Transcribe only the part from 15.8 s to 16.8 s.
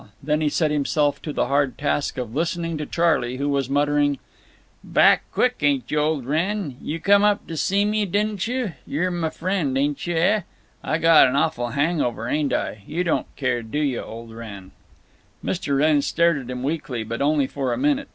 stared at him